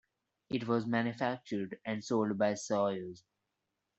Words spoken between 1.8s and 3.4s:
and sold by Sawyer's.